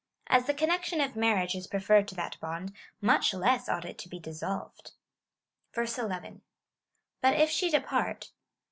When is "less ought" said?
3.35-3.85